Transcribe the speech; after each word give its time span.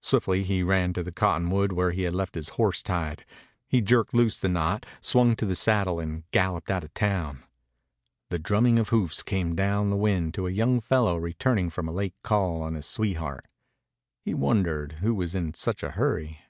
Swiftly 0.00 0.42
he 0.42 0.64
ran 0.64 0.92
to 0.92 1.00
the 1.04 1.12
cottonwood 1.12 1.70
where 1.70 1.92
he 1.92 2.02
had 2.02 2.12
left 2.12 2.34
his 2.34 2.48
horse 2.58 2.82
tied. 2.82 3.24
He 3.68 3.80
jerked 3.80 4.12
loose 4.12 4.36
the 4.36 4.48
knot, 4.48 4.84
swung 5.00 5.36
to 5.36 5.46
the 5.46 5.54
saddle, 5.54 6.00
and 6.00 6.28
galloped 6.32 6.72
out 6.72 6.82
of 6.82 6.92
town. 6.92 7.44
The 8.30 8.40
drumming 8.40 8.80
of 8.80 8.88
hoofs 8.88 9.22
came 9.22 9.54
down 9.54 9.88
the 9.88 9.96
wind 9.96 10.34
to 10.34 10.48
a 10.48 10.50
young 10.50 10.80
fellow 10.80 11.16
returning 11.16 11.70
from 11.70 11.86
a 11.88 11.92
late 11.92 12.16
call 12.24 12.62
on 12.62 12.74
his 12.74 12.86
sweetheart. 12.86 13.46
He 14.24 14.34
wondered 14.34 14.94
who 15.04 15.14
was 15.14 15.36
in 15.36 15.54
such 15.54 15.84
a 15.84 15.90
hurry. 15.92 16.40